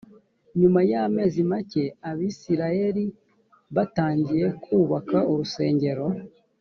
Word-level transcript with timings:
nyuma 0.59 0.79
y 0.91 0.93
amezi 1.03 1.39
make 1.51 1.83
abisirayeli 2.09 3.03
batangiye 3.75 4.45
kubaka 4.63 5.17
urusengero 5.31 6.05